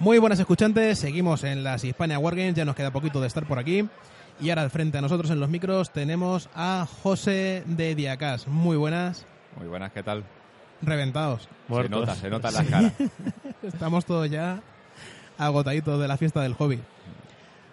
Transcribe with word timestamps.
Muy 0.00 0.18
buenas 0.20 0.38
escuchantes, 0.38 1.00
seguimos 1.00 1.42
en 1.42 1.64
las 1.64 1.82
Hispania 1.82 2.20
Wargames, 2.20 2.54
ya 2.54 2.64
nos 2.64 2.76
queda 2.76 2.92
poquito 2.92 3.20
de 3.20 3.26
estar 3.26 3.48
por 3.48 3.58
aquí. 3.58 3.88
Y 4.40 4.50
ahora 4.50 4.62
al 4.62 4.70
frente 4.70 4.98
a 4.98 5.00
nosotros 5.00 5.28
en 5.32 5.40
los 5.40 5.48
micros 5.48 5.90
tenemos 5.90 6.48
a 6.54 6.86
José 7.02 7.64
de 7.66 7.96
Diacas. 7.96 8.46
Muy 8.46 8.76
buenas. 8.76 9.26
Muy 9.58 9.66
buenas, 9.66 9.90
¿qué 9.90 10.04
tal? 10.04 10.22
Reventados. 10.82 11.48
Se 11.68 11.88
nota, 11.88 12.14
se 12.14 12.30
nota 12.30 12.48
en 12.48 12.54
las 12.54 12.66
caras. 12.66 12.92
Estamos 13.64 14.04
todos 14.04 14.30
ya 14.30 14.62
agotaditos 15.36 16.00
de 16.00 16.06
la 16.06 16.16
fiesta 16.16 16.42
del 16.42 16.54
hobby. 16.54 16.78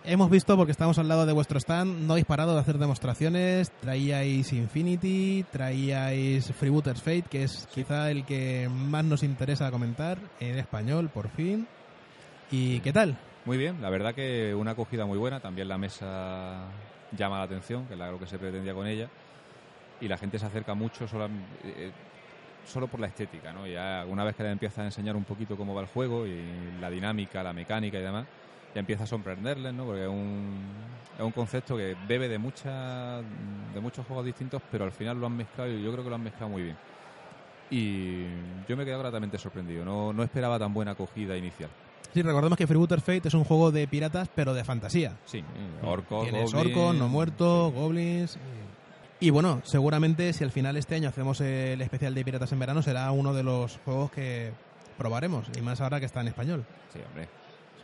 Hemos 0.03 0.31
visto, 0.31 0.57
porque 0.57 0.71
estamos 0.71 0.99
al 0.99 1.07
lado 1.07 1.25
de 1.25 1.33
vuestro 1.33 1.57
stand, 1.59 2.05
no 2.05 2.13
habéis 2.13 2.27
parado 2.27 2.53
de 2.53 2.61
hacer 2.61 2.77
demostraciones. 2.77 3.71
Traíais 3.81 4.53
Infinity, 4.53 5.45
traíais 5.51 6.51
Freebooters 6.53 7.01
Fate, 7.01 7.25
que 7.29 7.43
es 7.43 7.67
quizá 7.73 8.11
el 8.11 8.23
que 8.23 8.69
más 8.69 9.03
nos 9.03 9.23
interesa 9.23 9.71
comentar 9.71 10.19
en 10.39 10.59
español, 10.59 11.09
por 11.09 11.29
fin. 11.29 11.67
¿Y 12.51 12.79
qué 12.81 12.93
tal? 12.93 13.17
Muy 13.45 13.57
bien, 13.57 13.81
la 13.81 13.89
verdad 13.89 14.13
que 14.13 14.53
una 14.55 14.71
acogida 14.71 15.05
muy 15.05 15.17
buena. 15.17 15.39
También 15.39 15.67
la 15.67 15.77
mesa 15.77 16.65
llama 17.15 17.37
la 17.37 17.43
atención, 17.43 17.85
que 17.87 17.93
es 17.93 17.99
lo 17.99 18.19
que 18.19 18.27
se 18.27 18.37
pretendía 18.37 18.73
con 18.73 18.87
ella. 18.87 19.09
Y 20.01 20.07
la 20.07 20.17
gente 20.17 20.39
se 20.39 20.45
acerca 20.45 20.73
mucho 20.73 21.07
solo, 21.07 21.29
eh, 21.63 21.91
solo 22.65 22.87
por 22.87 22.99
la 22.99 23.07
estética, 23.07 23.53
¿no? 23.53 23.65
Ya 23.65 24.05
una 24.07 24.23
vez 24.23 24.35
que 24.35 24.43
le 24.43 24.51
empieza 24.51 24.81
a 24.81 24.85
enseñar 24.85 25.15
un 25.15 25.23
poquito 25.23 25.55
cómo 25.55 25.73
va 25.73 25.81
el 25.81 25.87
juego 25.87 26.27
y 26.27 26.43
la 26.81 26.89
dinámica, 26.89 27.41
la 27.43 27.53
mecánica 27.53 27.97
y 27.97 28.01
demás 28.01 28.25
ya 28.75 28.81
empieza 28.81 29.05
a 29.05 29.07
sorprenderles, 29.07 29.73
¿no? 29.73 29.85
Porque 29.85 30.03
es 30.03 30.09
un, 30.09 30.53
es 31.17 31.23
un 31.23 31.31
concepto 31.31 31.77
que 31.77 31.95
bebe 32.07 32.27
de, 32.27 32.37
muchas 32.37 33.23
de 33.73 33.79
muchos 33.79 34.05
juegos 34.05 34.25
distintos, 34.25 34.61
pero 34.69 34.83
al 34.83 34.91
final 34.91 35.17
lo 35.17 35.27
han 35.27 35.37
mezclado 35.37 35.71
y 35.71 35.81
yo 35.81 35.93
creo 35.93 36.03
que 36.03 36.09
lo 36.09 36.15
han 36.15 36.23
mezclado 36.23 36.49
muy 36.49 36.63
bien. 36.63 36.77
Y 37.71 38.25
yo 38.67 38.75
me 38.75 38.83
quedado 38.83 39.01
gratamente 39.01 39.37
sorprendido, 39.37 39.85
no, 39.85 40.11
no 40.11 40.23
esperaba 40.23 40.59
tan 40.59 40.73
buena 40.73 40.91
acogida 40.91 41.37
inicial. 41.37 41.69
Sí, 42.15 42.21
recordemos 42.21 42.57
que 42.57 42.65
Freebooter 42.65 43.01
Fate 43.01 43.27
es 43.27 43.33
un 43.33 43.43
juego 43.43 43.73
de 43.73 43.89
piratas, 43.89 44.29
pero 44.33 44.53
de 44.53 44.63
fantasía. 44.63 45.17
Sí, 45.25 45.43
orcos, 45.83 46.23
Tienes 46.23 46.53
goblins, 46.53 46.77
orcos, 46.77 46.95
no 46.95 47.09
muertos, 47.09 47.73
goblins. 47.73 48.37
Y 49.19 49.31
bueno, 49.31 49.59
seguramente 49.65 50.31
si 50.31 50.45
al 50.45 50.51
final 50.51 50.77
este 50.77 50.95
año 50.95 51.09
hacemos 51.09 51.41
el 51.41 51.81
especial 51.81 52.15
de 52.15 52.23
piratas 52.23 52.53
en 52.53 52.59
verano, 52.59 52.81
será 52.81 53.11
uno 53.11 53.33
de 53.33 53.43
los 53.43 53.79
juegos 53.83 54.11
que 54.11 54.53
probaremos, 54.97 55.47
y 55.57 55.61
más 55.61 55.81
ahora 55.81 55.99
que 55.99 56.05
está 56.05 56.21
en 56.21 56.29
español. 56.29 56.65
Sí, 56.93 56.99
hombre. 57.05 57.27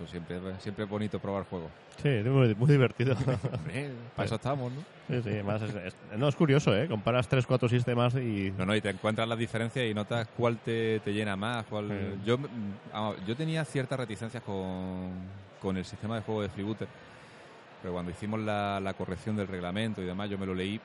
Eso 0.01 0.07
siempre, 0.11 0.39
siempre 0.59 0.85
es 0.85 0.89
bonito 0.89 1.19
probar 1.19 1.43
juegos. 1.45 1.71
Sí, 2.01 2.09
muy, 2.25 2.55
muy 2.55 2.71
divertido. 2.71 3.15
Hombre, 3.53 3.91
para 4.15 4.25
eso 4.25 4.35
estamos, 4.35 4.71
¿no? 4.71 4.81
Sí, 5.07 5.21
sí, 5.21 5.43
más 5.43 5.61
es, 5.61 5.75
es- 5.75 5.95
no, 6.17 6.27
es 6.27 6.35
curioso, 6.35 6.75
¿eh? 6.75 6.87
Comparas 6.87 7.27
tres, 7.27 7.45
cuatro 7.45 7.69
sistemas 7.69 8.15
y... 8.15 8.51
No, 8.57 8.65
no, 8.65 8.75
y 8.75 8.81
te 8.81 8.89
encuentras 8.89 9.27
las 9.27 9.37
diferencias 9.37 9.85
y 9.85 9.93
notas 9.93 10.27
cuál 10.35 10.57
te, 10.57 10.99
te 11.01 11.13
llena 11.13 11.35
más. 11.35 11.65
Cuál... 11.65 12.15
Sí. 12.17 12.25
Yo, 12.25 12.37
mm, 12.39 12.47
vamos, 12.91 13.17
yo 13.27 13.35
tenía 13.35 13.63
ciertas 13.63 13.99
reticencias 13.99 14.41
con, 14.41 15.11
con 15.59 15.77
el 15.77 15.85
sistema 15.85 16.15
de 16.15 16.21
juego 16.21 16.41
de 16.41 16.49
Freebooter, 16.49 16.87
pero 17.81 17.93
cuando 17.93 18.09
hicimos 18.11 18.39
la, 18.39 18.79
la 18.81 18.93
corrección 18.93 19.35
del 19.35 19.47
reglamento 19.47 20.01
y 20.01 20.05
demás, 20.05 20.29
yo 20.31 20.37
me 20.39 20.47
lo 20.47 20.55
leí 20.55 20.79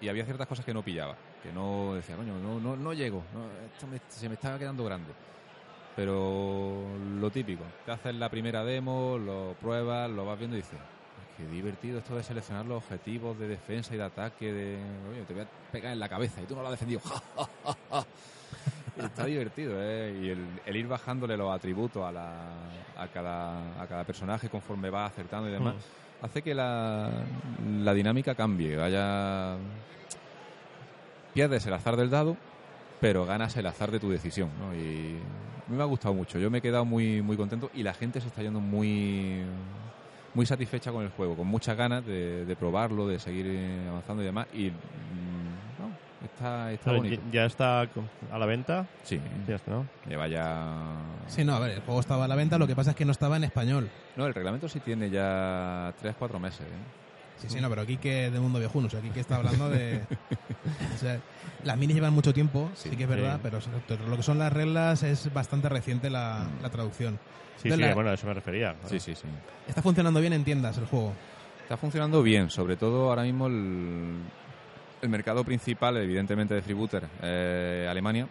y 0.00 0.08
había 0.08 0.24
ciertas 0.24 0.46
cosas 0.46 0.64
que 0.64 0.72
no 0.72 0.82
pillaba, 0.82 1.14
que 1.42 1.52
no 1.52 1.94
decía, 1.94 2.16
coño, 2.16 2.38
no, 2.38 2.60
no, 2.60 2.76
no 2.76 2.92
llego, 2.94 3.22
no, 3.34 3.46
esto 3.74 3.86
me- 3.88 4.00
se 4.08 4.28
me 4.28 4.34
estaba 4.36 4.58
quedando 4.58 4.84
grande. 4.84 5.12
Pero 5.96 6.82
lo 7.20 7.30
típico, 7.30 7.62
te 7.86 7.92
haces 7.92 8.14
la 8.16 8.28
primera 8.28 8.64
demo, 8.64 9.16
lo 9.16 9.54
pruebas, 9.60 10.10
lo 10.10 10.26
vas 10.26 10.38
viendo 10.38 10.56
y 10.56 10.60
dices, 10.60 10.78
qué 11.36 11.46
divertido 11.46 11.98
esto 11.98 12.16
de 12.16 12.22
seleccionar 12.22 12.66
los 12.66 12.78
objetivos 12.78 13.38
de 13.38 13.48
defensa 13.48 13.94
y 13.94 13.98
de 13.98 14.04
ataque, 14.04 14.52
de, 14.52 14.78
oye, 15.10 15.22
te 15.22 15.34
voy 15.34 15.42
a 15.42 15.46
pegar 15.70 15.92
en 15.92 16.00
la 16.00 16.08
cabeza 16.08 16.42
y 16.42 16.46
tú 16.46 16.56
no 16.56 16.62
lo 16.62 16.68
has 16.68 16.72
defendido. 16.72 17.00
Está 18.96 19.24
divertido, 19.24 19.74
¿eh? 19.76 20.20
Y 20.22 20.28
el, 20.30 20.46
el 20.66 20.76
ir 20.76 20.86
bajándole 20.86 21.36
los 21.36 21.52
atributos 21.52 22.04
a, 22.04 22.12
la, 22.12 22.48
a, 22.96 23.08
cada, 23.08 23.82
a 23.82 23.86
cada 23.86 24.04
personaje 24.04 24.48
conforme 24.48 24.90
va 24.90 25.06
acertando 25.06 25.48
y 25.48 25.52
demás, 25.52 25.74
hace 26.22 26.42
que 26.42 26.54
la, 26.54 27.10
la 27.82 27.94
dinámica 27.94 28.34
cambie, 28.34 28.76
vaya... 28.76 29.56
Pierdes 31.32 31.66
el 31.66 31.72
azar 31.72 31.96
del 31.96 32.10
dado, 32.10 32.36
pero 33.00 33.26
ganas 33.26 33.56
el 33.56 33.66
azar 33.66 33.90
de 33.90 33.98
tu 33.98 34.08
decisión, 34.08 34.50
¿no? 34.60 34.72
Y 34.72 35.18
me 35.68 35.82
ha 35.82 35.86
gustado 35.86 36.14
mucho, 36.14 36.38
yo 36.38 36.50
me 36.50 36.58
he 36.58 36.62
quedado 36.62 36.84
muy, 36.84 37.22
muy 37.22 37.36
contento 37.36 37.70
y 37.74 37.82
la 37.82 37.94
gente 37.94 38.20
se 38.20 38.28
está 38.28 38.42
yendo 38.42 38.60
muy 38.60 39.42
muy 40.34 40.46
satisfecha 40.46 40.90
con 40.90 41.04
el 41.04 41.10
juego, 41.10 41.36
con 41.36 41.46
muchas 41.46 41.76
ganas 41.76 42.04
de, 42.04 42.44
de 42.44 42.56
probarlo, 42.56 43.06
de 43.06 43.20
seguir 43.20 43.46
eh, 43.48 43.86
avanzando 43.88 44.20
y 44.20 44.26
demás. 44.26 44.48
Y 44.52 44.64
mm, 44.70 44.72
no, 45.78 46.24
está, 46.24 46.72
está 46.72 46.90
bonito. 46.92 47.22
ya- 47.26 47.30
¿Ya 47.30 47.44
está 47.46 47.86
con- 47.94 48.10
a 48.32 48.36
la 48.38 48.44
venta? 48.46 48.84
Sí, 49.04 49.20
Ya 49.46 49.54
está, 49.54 49.70
¿no? 49.70 49.86
lleva 50.08 50.26
ya. 50.26 50.96
Sí, 51.28 51.44
no, 51.44 51.54
a 51.54 51.60
ver, 51.60 51.70
el 51.70 51.80
juego 51.82 52.00
estaba 52.00 52.24
a 52.24 52.28
la 52.28 52.34
venta, 52.34 52.58
lo 52.58 52.66
que 52.66 52.74
pasa 52.74 52.90
es 52.90 52.96
que 52.96 53.04
no 53.04 53.12
estaba 53.12 53.36
en 53.36 53.44
español. 53.44 53.88
No, 54.16 54.26
el 54.26 54.34
reglamento 54.34 54.68
sí 54.68 54.80
tiene 54.80 55.08
ya 55.08 55.94
3-4 56.02 56.40
meses. 56.40 56.62
¿eh? 56.62 57.03
Sí, 57.38 57.48
sí, 57.48 57.60
no, 57.60 57.68
pero 57.68 57.82
aquí 57.82 57.96
que 57.98 58.26
es 58.26 58.32
de 58.32 58.40
mundo 58.40 58.58
viejuno, 58.58 58.86
o 58.86 58.90
sea, 58.90 59.00
aquí 59.00 59.10
que 59.10 59.20
está 59.20 59.36
hablando 59.36 59.68
de... 59.68 60.00
o 60.94 60.98
sea, 60.98 61.20
las 61.62 61.76
minis 61.76 61.94
llevan 61.96 62.12
mucho 62.14 62.32
tiempo, 62.32 62.70
sí, 62.74 62.90
Sí, 62.90 62.96
que 62.96 63.02
es 63.04 63.08
verdad, 63.08 63.34
sí. 63.36 63.40
pero 63.42 63.58
lo 64.08 64.16
que 64.16 64.22
son 64.22 64.38
las 64.38 64.52
reglas 64.52 65.02
es 65.02 65.32
bastante 65.32 65.68
reciente 65.68 66.10
la, 66.10 66.46
la 66.62 66.70
traducción. 66.70 67.18
Sí, 67.56 67.68
Entonces, 67.68 67.76
sí, 67.76 67.88
la- 67.88 67.94
bueno, 67.94 68.10
a 68.10 68.14
eso 68.14 68.26
me 68.26 68.34
refería. 68.34 68.74
Sí, 68.86 68.98
sí, 69.00 69.14
sí. 69.14 69.26
Está 69.68 69.82
funcionando 69.82 70.20
bien 70.20 70.32
en 70.32 70.44
tiendas 70.44 70.78
el 70.78 70.86
juego. 70.86 71.12
Está 71.62 71.76
funcionando 71.76 72.22
bien, 72.22 72.50
sobre 72.50 72.76
todo 72.76 73.08
ahora 73.10 73.22
mismo 73.22 73.46
el, 73.46 74.16
el 75.02 75.08
mercado 75.08 75.44
principal, 75.44 75.96
evidentemente, 75.96 76.54
de 76.54 76.62
Freebooter, 76.62 77.04
eh, 77.22 77.86
Alemania, 77.90 78.28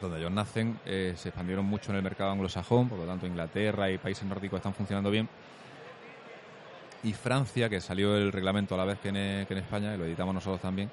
donde 0.00 0.18
ellos 0.18 0.30
nacen, 0.30 0.78
eh, 0.86 1.14
se 1.16 1.30
expandieron 1.30 1.64
mucho 1.64 1.90
en 1.90 1.96
el 1.96 2.02
mercado 2.02 2.30
anglosajón, 2.30 2.88
por 2.88 2.98
lo 2.98 3.04
tanto 3.06 3.26
Inglaterra 3.26 3.90
y 3.90 3.98
países 3.98 4.24
nórdicos 4.24 4.58
están 4.58 4.72
funcionando 4.74 5.10
bien. 5.10 5.28
Y 7.04 7.12
Francia, 7.12 7.68
que 7.68 7.80
salió 7.80 8.16
el 8.16 8.32
reglamento 8.32 8.74
a 8.74 8.78
la 8.78 8.84
vez 8.84 8.98
que 8.98 9.08
en, 9.10 9.16
eh, 9.16 9.44
que 9.46 9.54
en 9.54 9.60
España, 9.60 9.94
y 9.94 9.98
lo 9.98 10.04
editamos 10.04 10.34
nosotros 10.34 10.60
también, 10.60 10.90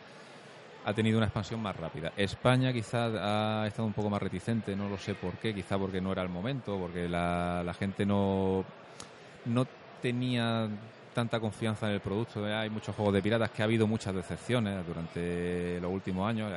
ha 0.85 0.93
tenido 0.93 1.17
una 1.17 1.25
expansión 1.25 1.61
más 1.61 1.75
rápida. 1.75 2.13
España 2.15 2.71
quizás 2.71 3.11
ha 3.19 3.65
estado 3.67 3.87
un 3.87 3.93
poco 3.93 4.09
más 4.09 4.21
reticente, 4.21 4.75
no 4.75 4.87
lo 4.87 4.97
sé 4.99 5.15
por 5.15 5.33
qué, 5.33 5.53
quizá 5.53 5.79
porque 5.79 5.99
no 5.99 6.11
era 6.11 6.21
el 6.21 6.29
momento, 6.29 6.77
porque 6.77 7.09
la, 7.09 7.75
gente 7.77 8.05
no, 8.05 8.63
no 9.45 9.65
tenía 9.99 10.69
tanta 11.15 11.39
confianza 11.39 11.87
en 11.87 11.93
el 11.93 12.01
producto. 12.01 12.45
Hay 12.45 12.69
muchos 12.69 12.95
juegos 12.95 13.15
de 13.15 13.23
piratas 13.23 13.49
que 13.49 13.63
ha 13.63 13.65
habido 13.65 13.87
muchas 13.87 14.13
decepciones 14.13 14.85
durante 14.85 15.79
los 15.81 15.91
últimos 15.91 16.29
años. 16.29 16.51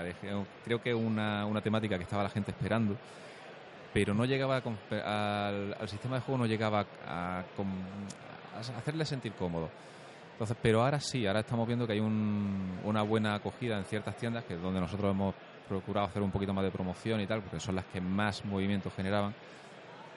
Creo 0.62 0.82
que 0.82 0.90
es 0.90 0.96
una, 0.96 1.46
una 1.46 1.62
temática 1.62 1.96
que 1.96 2.04
estaba 2.04 2.22
la 2.22 2.30
gente 2.30 2.50
esperando, 2.50 2.96
pero 3.94 4.12
no 4.12 4.26
llegaba 4.26 4.58
a 4.58 5.48
al, 5.48 5.74
al 5.80 5.88
sistema 5.88 6.16
de 6.16 6.20
juego, 6.20 6.36
no 6.36 6.46
llegaba 6.46 6.84
a 7.06 7.44
hacerle 8.58 9.04
sentir 9.04 9.32
cómodo. 9.32 9.68
Entonces, 10.32 10.56
pero 10.62 10.82
ahora 10.84 11.00
sí, 11.00 11.26
ahora 11.26 11.40
estamos 11.40 11.66
viendo 11.66 11.86
que 11.86 11.94
hay 11.94 12.00
un- 12.00 12.78
una 12.84 13.02
buena 13.02 13.34
acogida 13.34 13.76
en 13.78 13.84
ciertas 13.84 14.16
tiendas, 14.16 14.44
que 14.44 14.54
es 14.54 14.62
donde 14.62 14.80
nosotros 14.80 15.10
hemos 15.10 15.34
procurado 15.68 16.06
hacer 16.06 16.22
un 16.22 16.30
poquito 16.30 16.54
más 16.54 16.64
de 16.64 16.70
promoción 16.70 17.20
y 17.20 17.26
tal, 17.26 17.40
porque 17.42 17.60
son 17.60 17.74
las 17.74 17.84
que 17.86 18.00
más 18.00 18.44
movimientos 18.44 18.92
generaban. 18.94 19.34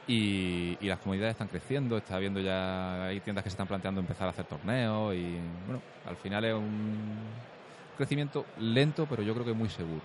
Y, 0.08 0.78
y 0.82 0.88
las 0.88 1.00
comunidades 1.00 1.34
están 1.34 1.48
creciendo, 1.48 1.98
está 1.98 2.16
habiendo 2.16 2.40
ya, 2.40 3.06
hay 3.06 3.20
tiendas 3.20 3.44
que 3.44 3.50
se 3.50 3.54
están 3.54 3.68
planteando 3.68 4.02
empezar 4.02 4.28
a 4.28 4.32
hacer 4.32 4.46
torneos 4.46 5.14
y 5.16 5.38
bueno, 5.66 5.82
al 6.08 6.16
final 6.18 6.44
es 6.46 6.54
un 6.56 7.18
crecimiento 7.98 8.46
lento, 8.60 9.06
pero 9.10 9.22
yo 9.24 9.34
creo 9.34 9.46
que 9.46 9.54
muy 9.54 9.70
seguro. 9.70 10.02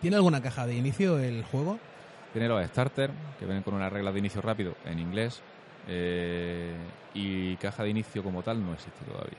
¿Tiene 0.00 0.16
alguna 0.16 0.40
caja 0.42 0.66
de 0.66 0.74
inicio 0.74 1.18
el 1.18 1.44
juego? 1.44 1.78
Tiene 2.32 2.48
los 2.48 2.64
starters, 2.66 3.12
que 3.38 3.44
vienen 3.44 3.62
con 3.62 3.74
una 3.74 3.88
regla 3.90 4.12
de 4.12 4.18
inicio 4.18 4.40
rápido 4.40 4.74
en 4.84 4.98
inglés, 4.98 5.40
eh, 5.88 6.74
y 7.14 7.56
caja 7.56 7.82
de 7.82 7.90
inicio 7.90 8.22
como 8.22 8.42
tal 8.42 8.64
no 8.64 8.72
existe 8.72 9.04
todavía. 9.04 9.38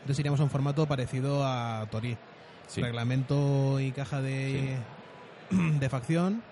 Entonces 0.00 0.18
iríamos 0.18 0.40
a 0.40 0.44
un 0.44 0.50
formato 0.50 0.86
parecido 0.86 1.44
a 1.44 1.86
Tori. 1.90 2.16
Sí. 2.66 2.80
Reglamento 2.80 3.80
y 3.80 3.92
caja 3.92 4.22
de, 4.22 4.76
de 5.50 5.88
facción 5.88 6.42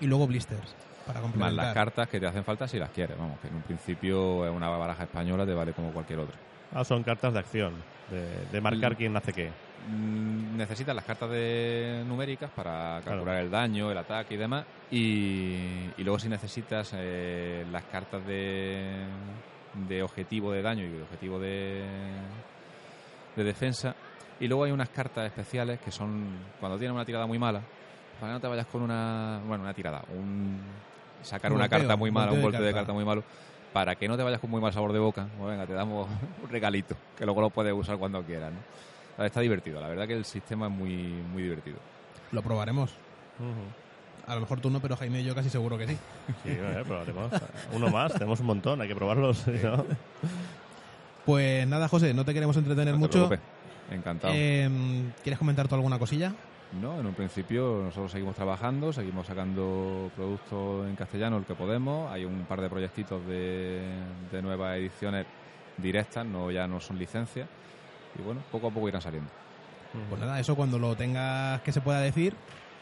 y 0.00 0.06
luego 0.06 0.26
blisters 0.26 0.74
para 1.06 1.20
Más 1.20 1.52
las 1.52 1.74
cartas 1.74 2.08
que 2.08 2.18
te 2.20 2.26
hacen 2.26 2.44
falta 2.44 2.66
si 2.66 2.78
las 2.78 2.90
quieres, 2.90 3.16
vamos, 3.18 3.38
que 3.40 3.48
en 3.48 3.54
un 3.56 3.62
principio 3.62 4.46
es 4.46 4.52
una 4.52 4.68
baraja 4.68 5.04
española 5.04 5.44
te 5.46 5.54
vale 5.54 5.72
como 5.72 5.92
cualquier 5.92 6.20
otra. 6.20 6.36
Ah, 6.72 6.84
son 6.84 7.02
cartas 7.02 7.32
de 7.32 7.38
acción, 7.38 7.74
de, 8.10 8.44
de 8.52 8.60
marcar 8.60 8.92
El- 8.92 8.96
quién 8.98 9.16
hace 9.16 9.32
qué. 9.32 9.50
Mm, 9.88 10.56
necesitas 10.56 10.94
las 10.94 11.04
cartas 11.04 11.30
de 11.30 12.02
numéricas 12.06 12.50
para 12.50 13.00
Claro. 13.02 13.18
calcular 13.18 13.36
el 13.42 13.50
daño, 13.50 13.90
el 13.90 13.98
ataque 13.98 14.34
y 14.34 14.36
demás. 14.38 14.64
Y, 14.90 15.90
y 15.96 16.02
luego 16.04 16.18
si 16.18 16.28
necesitas 16.28 16.90
eh, 16.94 17.64
las 17.70 17.84
cartas 17.84 18.26
de, 18.26 19.04
de 19.88 20.02
objetivo 20.02 20.52
de 20.52 20.62
daño 20.62 20.84
y 20.84 20.88
de 20.90 21.02
objetivo 21.02 21.38
de, 21.38 21.84
de 23.36 23.44
defensa. 23.44 23.94
Y 24.40 24.48
luego 24.48 24.64
hay 24.64 24.72
unas 24.72 24.88
cartas 24.88 25.26
especiales 25.26 25.78
que 25.80 25.90
son 25.90 26.38
cuando 26.58 26.78
tienes 26.78 26.94
una 26.94 27.04
tirada 27.04 27.26
muy 27.26 27.38
mala, 27.38 27.60
para 28.20 28.32
que 28.32 28.34
no 28.34 28.40
te 28.40 28.48
vayas 28.48 28.66
con 28.66 28.82
una, 28.82 29.40
bueno, 29.46 29.62
una 29.64 29.74
tirada, 29.74 30.02
un 30.08 30.58
sacar 31.22 31.50
Un 31.52 31.56
una 31.56 31.64
golpeo, 31.64 31.78
carta 31.80 31.96
muy 31.96 32.10
mala, 32.10 32.30
un 32.32 32.36
de 32.38 32.42
golpe 32.42 32.58
de 32.58 32.64
carta. 32.64 32.78
carta 32.80 32.92
muy 32.92 33.04
malo, 33.04 33.22
para 33.72 33.94
que 33.96 34.06
no 34.08 34.16
te 34.16 34.22
vayas 34.22 34.40
con 34.40 34.50
muy 34.50 34.60
mal 34.60 34.72
sabor 34.72 34.92
de 34.92 34.98
boca. 34.98 35.26
Pues 35.38 35.50
venga, 35.50 35.66
te 35.66 35.72
damos 35.72 36.08
un 36.42 36.48
regalito, 36.50 36.96
que 37.16 37.24
luego 37.24 37.40
lo 37.40 37.50
puedes 37.50 37.72
usar 37.72 37.96
cuando 37.98 38.22
quieras, 38.22 38.52
¿no? 38.52 39.24
Está 39.24 39.40
divertido, 39.40 39.80
la 39.80 39.88
verdad 39.88 40.06
que 40.08 40.14
el 40.14 40.24
sistema 40.24 40.66
es 40.66 40.72
muy, 40.72 40.92
muy 41.32 41.42
divertido. 41.42 41.76
Lo 42.32 42.42
probaremos. 42.42 42.90
A 44.26 44.34
lo 44.34 44.40
mejor 44.40 44.58
tú 44.60 44.70
no, 44.70 44.80
pero 44.80 44.96
Jaime 44.96 45.20
y 45.20 45.24
yo 45.24 45.34
casi 45.34 45.50
seguro 45.50 45.76
que 45.78 45.86
sí. 45.86 45.92
Sí, 46.42 46.48
eh, 46.50 46.82
pero 46.88 47.02
tenemos 47.04 47.30
uno 47.72 47.90
más, 47.90 48.12
tenemos 48.14 48.40
un 48.40 48.46
montón, 48.46 48.80
hay 48.80 48.88
que 48.88 48.94
probarlos. 48.96 49.46
¿no? 49.46 49.84
Pues 51.24 51.66
nada, 51.66 51.88
José, 51.88 52.12
no 52.14 52.24
te 52.24 52.34
queremos 52.34 52.56
entretener 52.56 52.94
No 52.94 53.08
te 53.08 53.18
mucho. 53.18 53.28
preocupes. 53.28 53.40
Encantado. 53.90 54.32
Eh, 54.36 54.68
¿Quieres 55.22 55.38
comentar 55.38 55.68
tú 55.68 55.74
alguna 55.74 55.98
cosilla? 55.98 56.32
No, 56.80 56.98
en 56.98 57.06
un 57.06 57.14
principio 57.14 57.82
nosotros 57.84 58.10
seguimos 58.12 58.34
trabajando, 58.34 58.92
seguimos 58.92 59.26
sacando 59.26 60.10
productos 60.16 60.86
en 60.88 60.96
castellano 60.96 61.36
el 61.36 61.44
que 61.44 61.54
podemos. 61.54 62.10
Hay 62.10 62.24
un 62.24 62.44
par 62.46 62.60
de 62.60 62.68
proyectitos 62.68 63.24
de, 63.26 63.82
de 64.32 64.42
nuevas 64.42 64.76
ediciones 64.76 65.26
directas, 65.76 66.26
no 66.26 66.50
ya 66.50 66.66
no 66.66 66.80
son 66.80 66.98
licencias. 66.98 67.48
Y 68.18 68.22
bueno, 68.22 68.42
poco 68.50 68.68
a 68.68 68.70
poco 68.70 68.88
irán 68.88 69.00
saliendo. 69.02 69.30
Pues 70.08 70.20
nada, 70.20 70.40
eso 70.40 70.56
cuando 70.56 70.78
lo 70.78 70.96
tengas 70.96 71.60
que 71.62 71.70
se 71.72 71.80
pueda 71.80 72.00
decir, 72.00 72.34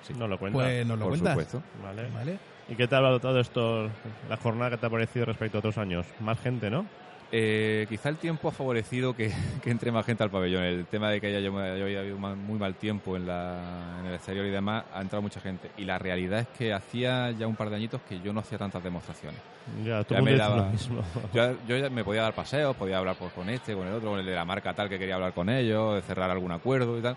Sí, 0.03 0.15
No 0.15 0.27
lo 0.27 0.37
cuenta. 0.39 0.59
pues 0.59 0.85
nos 0.87 0.99
lo 0.99 1.05
por 1.05 1.13
cuentas. 1.13 1.33
supuesto. 1.35 1.63
Vale. 1.83 2.09
¿Vale? 2.11 2.39
¿Y 2.69 2.75
qué 2.75 2.89
tal 2.89 3.07
ha 3.07 3.21
todo 3.21 3.39
esto, 3.39 3.89
la 4.29 4.37
jornada 4.37 4.71
que 4.71 4.77
te 4.79 4.87
ha 4.87 4.91
parecido 4.91 5.27
respecto 5.27 5.59
a 5.59 5.61
otros 5.61 5.79
años? 5.79 6.07
Más 6.21 6.41
gente, 6.41 6.71
¿no? 6.71 6.87
Eh, 7.35 7.87
quizá 7.89 8.11
el 8.11 8.19
tiempo 8.19 8.49
ha 8.49 8.53
favorecido 8.53 9.17
que, 9.17 9.33
que 9.63 9.71
entre 9.71 9.91
más 9.91 10.05
gente 10.05 10.23
al 10.23 10.31
pabellón. 10.31 10.63
El 10.65 10.85
tema 10.85 11.11
de 11.11 11.19
que 11.21 11.29
haya, 11.29 11.39
había 11.49 12.01
habido 12.01 12.19
muy 12.19 12.59
mal 12.59 12.75
tiempo 12.75 13.17
en, 13.17 13.27
la, 13.27 13.97
en 14.01 14.07
el 14.07 14.15
exterior 14.15 14.45
y 14.45 14.51
demás, 14.51 14.85
ha 14.93 15.01
entrado 15.01 15.23
mucha 15.23 15.41
gente. 15.41 15.71
Y 15.79 15.85
la 15.85 15.99
realidad 15.99 16.41
es 16.41 16.49
que 16.49 16.75
hacía 16.75 17.31
ya 17.31 17.47
un 17.47 17.57
par 17.57 17.71
de 17.71 17.77
añitos 17.77 18.03
que 18.07 18.21
yo 18.21 18.35
no 18.35 18.41
hacía 18.41 18.59
tantas 18.59 18.83
demostraciones. 18.85 19.41
Ya, 19.83 20.05
todo 20.05 20.19
Ya 20.19 20.23
me 20.25 20.37
daba- 20.37 20.57
lo 20.57 20.65
mismo. 20.67 21.03
Yo, 21.33 21.55
yo 21.67 21.77
ya 21.79 21.89
me 21.89 22.05
podía 22.05 22.23
dar 22.23 22.35
paseos, 22.35 22.77
podía 22.77 22.99
hablar 22.99 23.17
pues, 23.19 23.33
con 23.33 23.49
este, 23.49 23.75
con 23.75 23.87
el 23.87 23.95
otro, 23.95 24.11
con 24.11 24.19
el 24.19 24.27
de 24.27 24.35
la 24.35 24.45
marca 24.45 24.75
tal 24.75 24.89
que 24.91 24.99
quería 24.99 25.15
hablar 25.15 25.33
con 25.33 25.49
ellos, 25.49 25.95
de 25.95 26.03
cerrar 26.03 26.31
algún 26.31 26.53
acuerdo 26.53 26.99
y 26.99 27.01
tal. 27.03 27.17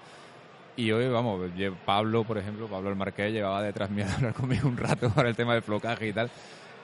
Y 0.77 0.91
hoy, 0.91 1.07
vamos, 1.09 1.41
Pablo, 1.85 2.23
por 2.23 2.37
ejemplo, 2.37 2.67
Pablo 2.67 2.89
el 2.89 2.95
Marqués, 2.95 3.31
llevaba 3.33 3.61
detrás 3.61 3.89
mío 3.89 4.05
a 4.09 4.13
hablar 4.13 4.33
conmigo 4.33 4.67
un 4.69 4.77
rato 4.77 5.09
para 5.15 5.27
el 5.29 5.35
tema 5.35 5.53
del 5.53 5.63
flocaje 5.63 6.07
y 6.07 6.13
tal. 6.13 6.29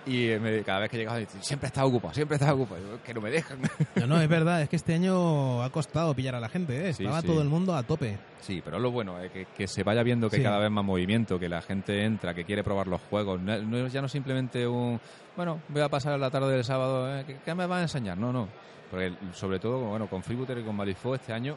Y 0.06 0.30
me- 0.40 0.64
cada 0.64 0.80
vez 0.80 0.90
que 0.90 0.98
llegaba, 0.98 1.20
siempre 1.42 1.68
estaba 1.68 1.86
ocupado, 1.88 2.14
siempre 2.14 2.36
estaba 2.36 2.54
ocupado. 2.54 2.82
Digo, 2.84 3.00
que 3.06 3.14
no 3.14 3.22
me 3.22 3.30
dejan. 3.30 3.60
No, 3.96 4.08
no, 4.08 4.22
es 4.22 4.28
verdad, 4.28 4.62
es 4.64 4.70
que 4.70 4.76
este 4.76 4.96
año 4.96 5.62
ha 5.62 5.70
costado 5.70 6.16
pillar 6.16 6.34
a 6.36 6.40
la 6.40 6.50
gente, 6.50 6.76
¿eh? 6.76 6.90
Estaba 6.90 7.22
sí. 7.22 7.28
todo 7.28 7.42
el 7.42 7.50
mundo 7.50 7.76
a 7.76 7.84
tope. 7.84 8.18
Sí, 8.40 8.62
pero 8.66 8.78
es 8.78 8.84
lo 8.84 8.90
bueno, 8.90 9.22
eh, 9.22 9.30
que, 9.32 9.46
que 9.56 9.68
se 9.68 9.84
vaya 9.84 10.02
viendo 10.02 10.28
que 10.30 10.38
Sí. 10.38 10.44
cada 10.44 10.58
vez 10.58 10.72
más 10.72 10.84
movimiento, 10.84 11.38
que 11.38 11.48
la 11.48 11.62
gente 11.62 12.04
entra, 12.04 12.34
que 12.34 12.44
quiere 12.46 12.64
probar 12.64 12.88
los 12.88 13.00
juegos. 13.02 13.40
No, 13.40 13.56
no 13.62 13.78
es 13.86 13.94
ya 13.94 14.02
no 14.02 14.08
simplemente 14.08 14.66
un, 14.68 15.00
bueno, 15.36 15.62
voy 15.70 15.82
a 15.84 15.90
pasar 15.90 16.20
la 16.20 16.32
tarde 16.32 16.52
del 16.54 16.64
sábado, 16.64 17.08
eh, 17.20 17.24
¿qué, 17.28 17.38
qué 17.46 17.54
me 17.54 17.68
van 17.68 17.80
a 17.80 17.84
enseñar? 17.84 18.18
No, 18.18 18.34
no. 18.34 18.48
Porque 18.90 19.14
sobre 19.34 19.60
todo, 19.60 19.80
bueno, 19.82 20.08
con 20.08 20.24
Freebooter 20.24 20.58
y 20.58 20.64
con 20.64 20.76
Malifaux 20.76 21.20
este 21.22 21.32
año 21.32 21.56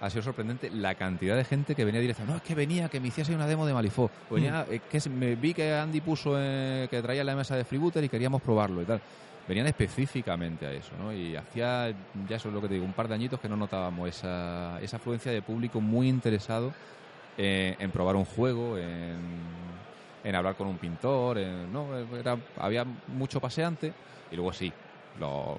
ha 0.00 0.08
sido 0.10 0.22
sorprendente 0.22 0.70
la 0.70 0.94
cantidad 0.94 1.36
de 1.36 1.44
gente 1.44 1.74
que 1.74 1.84
venía 1.84 2.00
directa. 2.00 2.24
No, 2.24 2.36
es 2.36 2.42
que 2.42 2.54
venía, 2.54 2.88
que 2.88 3.00
me 3.00 3.08
hiciese 3.08 3.34
una 3.34 3.46
demo 3.46 3.66
de 3.66 3.74
Malifaux. 3.74 4.10
Venía, 4.30 4.66
eh, 4.70 4.80
que 4.90 5.00
me 5.10 5.34
vi 5.36 5.52
que 5.54 5.74
Andy 5.74 6.00
puso, 6.00 6.34
eh, 6.38 6.86
que 6.90 7.02
traía 7.02 7.22
la 7.24 7.36
mesa 7.36 7.54
de 7.56 7.64
Freebooter 7.64 8.02
y 8.04 8.08
queríamos 8.08 8.40
probarlo 8.40 8.80
y 8.82 8.86
tal. 8.86 9.00
Venían 9.48 9.66
específicamente 9.66 10.66
a 10.66 10.72
eso, 10.72 10.92
¿no? 10.98 11.12
Y 11.12 11.34
hacía, 11.36 11.92
ya 12.28 12.36
eso 12.36 12.48
es 12.48 12.54
lo 12.54 12.60
que 12.60 12.68
te 12.68 12.74
digo, 12.74 12.86
un 12.86 12.92
par 12.92 13.08
de 13.08 13.14
añitos 13.14 13.40
que 13.40 13.48
no 13.48 13.56
notábamos 13.56 14.08
esa, 14.08 14.78
esa 14.80 14.96
afluencia 14.98 15.32
de 15.32 15.42
público 15.42 15.80
muy 15.80 16.08
interesado 16.08 16.72
en, 17.36 17.74
en 17.78 17.90
probar 17.90 18.16
un 18.16 18.24
juego, 18.24 18.78
en, 18.78 19.18
en 20.22 20.34
hablar 20.34 20.54
con 20.54 20.68
un 20.68 20.78
pintor, 20.78 21.38
en- 21.38 21.72
¿no? 21.72 21.88
Era- 22.16 22.36
había 22.58 22.84
mucho 23.08 23.40
paseante 23.40 23.92
y 24.30 24.36
luego 24.36 24.52
sí, 24.52 24.72
los, 25.18 25.56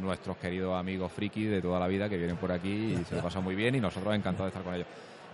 nuestros 0.00 0.36
queridos 0.36 0.78
amigos 0.78 1.12
friki 1.12 1.44
de 1.44 1.60
toda 1.60 1.78
la 1.78 1.86
vida 1.86 2.08
que 2.08 2.16
vienen 2.16 2.36
por 2.36 2.52
aquí 2.52 2.96
y 2.98 3.04
se 3.04 3.16
lo 3.16 3.22
pasan 3.22 3.44
muy 3.44 3.54
bien 3.54 3.74
y 3.74 3.80
nosotros 3.80 4.14
encantados 4.14 4.46
de 4.46 4.58
estar 4.58 4.62
con 4.62 4.74
ellos. 4.74 4.88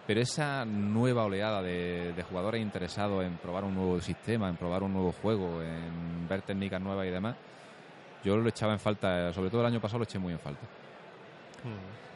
Pero 0.07 0.21
esa 0.21 0.65
nueva 0.65 1.25
oleada 1.25 1.63
de, 1.63 2.13
de 2.13 2.23
jugadores 2.25 2.61
interesados 2.61 3.25
en 3.25 3.37
probar 3.39 3.65
un 3.65 3.75
nuevo 3.75 4.01
sistema, 4.01 4.49
en 4.49 4.57
probar 4.57 4.83
un 4.83 4.93
nuevo 4.93 5.13
juego, 5.13 5.63
en 5.63 6.29
ver 6.29 6.43
técnicas 6.43 6.81
nuevas 6.81 7.07
y 7.07 7.11
demás, 7.11 7.37
yo 8.25 8.37
lo 8.37 8.49
echaba 8.49 8.73
en 8.73 8.81
falta, 8.81 9.33
sobre 9.33 9.51
todo 9.51 9.61
el 9.61 9.69
año 9.69 9.81
pasado 9.81 9.99
lo 9.99 10.05
eché 10.05 10.19
muy 10.19 10.33
en 10.33 10.39
falta. 10.39 10.67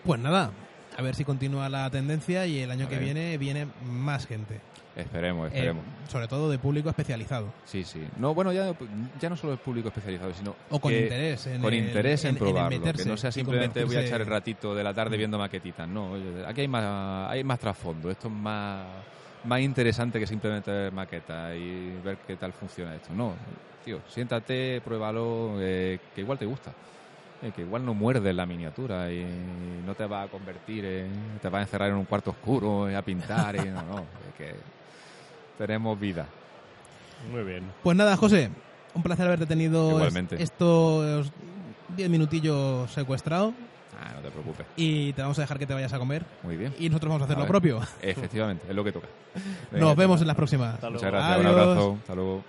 Pues 0.04 0.20
nada, 0.20 0.50
a 0.98 1.02
ver 1.02 1.14
si 1.14 1.24
continúa 1.24 1.68
la 1.68 1.88
tendencia 1.90 2.44
y 2.46 2.58
el 2.58 2.70
año 2.72 2.86
A 2.86 2.88
que 2.88 2.96
ver. 2.96 3.04
viene 3.04 3.38
viene 3.38 3.68
más 3.84 4.26
gente. 4.26 4.60
Esperemos, 4.96 5.46
Eh, 5.46 5.54
esperemos. 5.54 5.84
sobre 6.08 6.26
todo 6.26 6.50
de 6.50 6.58
público 6.58 6.88
especializado. 6.88 7.52
Sí, 7.64 7.84
sí. 7.84 8.04
No, 8.16 8.34
bueno, 8.34 8.52
ya, 8.52 8.74
ya 9.20 9.30
no 9.30 9.36
solo 9.36 9.52
es 9.54 9.60
público 9.60 9.88
especializado, 9.88 10.34
sino 10.34 10.56
O 10.70 10.80
con 10.80 10.90
que- 10.90 11.02
interés 11.04 11.46
en 11.46 11.62
con 11.62 11.72
el- 11.72 11.86
interés 11.86 12.24
en, 12.24 12.30
en- 12.30 12.36
en 12.36 12.42
el 12.42 12.52
probarlo, 12.52 12.78
meterse 12.80 13.04
que 13.04 13.08
no 13.10 13.16
sea 13.16 13.30
simplemente 13.30 13.84
voy 13.84 13.94
a 13.94 14.00
echar 14.00 14.20
el 14.20 14.26
ratito 14.26 14.74
de 14.74 14.82
la 14.82 14.92
tarde 14.92 15.16
viendo 15.16 15.38
maquetitas. 15.38 15.88
No, 15.88 16.16
aquí 16.48 16.62
hay 16.62 16.68
más, 16.68 17.30
hay 17.30 17.44
más 17.44 17.60
trasfondo. 17.60 18.10
Esto 18.10 18.26
es 18.26 18.34
más, 18.34 18.86
más 19.44 19.60
interesante 19.60 20.18
que 20.18 20.26
simplemente 20.26 20.68
ver 20.72 20.92
maquetas 20.92 21.54
y 21.54 21.90
ver 22.04 22.18
qué 22.26 22.34
tal 22.34 22.52
funciona 22.52 22.96
esto. 22.96 23.14
No, 23.14 23.34
tío, 23.84 24.00
siéntate, 24.08 24.80
pruébalo, 24.80 25.58
eh, 25.60 26.00
que 26.12 26.22
igual 26.22 26.38
te 26.38 26.46
gusta. 26.46 26.72
Eh, 27.40 27.52
que 27.54 27.62
igual 27.62 27.84
no 27.86 27.94
muerdes 27.94 28.34
la 28.34 28.46
miniatura 28.46 29.12
y 29.12 29.24
no 29.86 29.94
te 29.94 30.06
va 30.06 30.22
a 30.22 30.28
convertir 30.28 30.84
en, 30.84 31.38
te 31.40 31.48
va 31.48 31.58
a 31.58 31.62
encerrar 31.62 31.90
en 31.90 31.94
un 31.96 32.04
cuarto 32.04 32.30
oscuro 32.30 32.90
y 32.90 32.94
a 32.94 33.02
pintar 33.02 33.54
y 33.54 33.60
no, 33.70 33.82
no, 33.84 33.98
es 34.00 34.34
que 34.36 34.54
tenemos 35.56 35.98
vida. 36.00 36.26
Muy 37.32 37.44
bien. 37.44 37.62
Pues 37.82 37.96
nada, 37.96 38.16
José, 38.16 38.50
un 38.94 39.02
placer 39.04 39.26
haberte 39.26 39.46
tenido 39.46 39.88
Igualmente. 39.90 40.34
es- 40.34 40.42
estos 40.42 41.30
10 41.96 42.10
minutillos 42.10 42.90
secuestrados 42.92 43.54
Ah, 44.00 44.12
no 44.16 44.20
te 44.20 44.30
preocupes. 44.30 44.66
y 44.76 45.12
te 45.12 45.22
vamos 45.22 45.38
a 45.38 45.42
dejar 45.42 45.58
que 45.60 45.66
te 45.66 45.74
vayas 45.74 45.92
a 45.92 45.98
comer 45.98 46.24
Muy 46.42 46.56
bien. 46.56 46.74
y 46.78 46.88
nosotros 46.88 47.08
vamos 47.10 47.22
a 47.22 47.24
hacer 47.26 47.36
A 47.36 47.40
lo 47.40 47.44
ver. 47.44 47.50
propio. 47.50 47.80
Efectivamente, 48.02 48.66
es 48.68 48.74
lo 48.74 48.82
que 48.82 48.92
toca. 48.92 49.06
Nos 49.72 49.94
vemos 49.96 50.20
en 50.20 50.26
las 50.26 50.36
próximas. 50.36 50.74
Hasta 50.74 50.90
luego. 50.90 51.04
Muchas 51.06 51.12
gracias, 51.12 51.38
un 51.40 51.46
Adiós. 51.46 51.60
abrazo. 51.68 51.98
Hasta 52.00 52.14
luego. 52.16 52.42